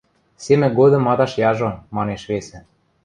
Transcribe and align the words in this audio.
—Семӹк 0.43 0.73
годым 0.79 1.01
мадаш 1.07 1.31
яжо,— 1.49 1.69
манеш 1.95 2.21
весӹ. 2.29 2.59